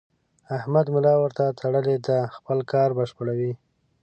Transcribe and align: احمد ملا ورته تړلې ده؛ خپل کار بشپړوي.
احمد 0.57 0.85
ملا 0.95 1.13
ورته 1.19 1.43
تړلې 1.59 1.97
ده؛ 2.07 2.17
خپل 2.37 2.57
کار 2.71 2.89
بشپړوي. 2.97 3.53